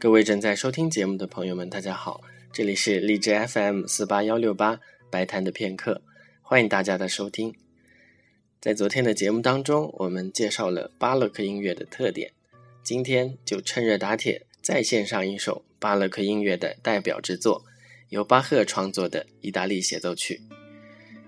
[0.00, 2.20] 各位正在收听节目的朋友们，大家好，
[2.52, 4.78] 这里是荔枝 FM 四八幺六八
[5.10, 6.00] 白谈的片刻，
[6.40, 7.52] 欢迎大家的收听。
[8.60, 12.30] 在昨天的节目当中，我们介绍了巴洛克音乐的特点，
[12.84, 17.64] 今天就趁热打铁，再献上一首巴洛克音乐的代表之作，
[18.10, 20.40] 由巴赫创作的意大利协奏曲。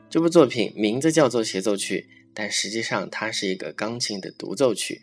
[0.09, 5.03] 这部作品名字叫做协奏曲，但实际上它是一个钢琴的独奏曲。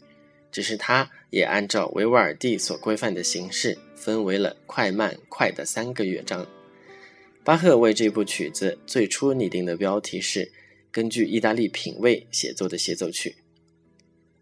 [0.58, 6.48] 只是它也按照维瓦尔第所规范的形式，分为了快慢快的三个乐章。
[7.44, 10.52] 巴赫为这部曲子最初拟定的标题是
[10.92, 13.36] “根据意大利品味写作的协奏曲”。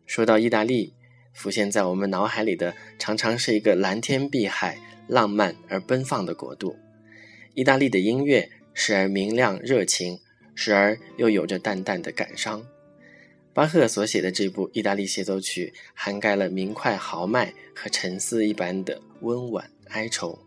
[0.08, 0.94] 说到意大利，
[1.34, 4.80] 浮现在我们脑海里的常常是一个蓝天碧海、
[5.10, 6.77] 浪漫而奔放的国度。
[7.55, 10.18] 意大利的音乐时而明亮热情，
[10.55, 12.66] 时而又有着淡淡的感伤。
[13.55, 20.38] 巴赫所写的这部意大利协奏曲，涵盖了明快豪迈和沉思一般的温婉哀愁，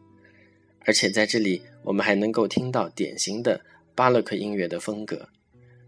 [0.80, 5.30] 而且在这里，我们还能够听到典型的巴洛克音乐的风格，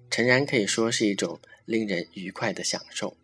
[0.08, 3.14] 诚然可以说是一种令人愉快的享受。